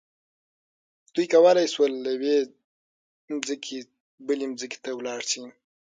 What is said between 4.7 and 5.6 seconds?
ته لاړ شي.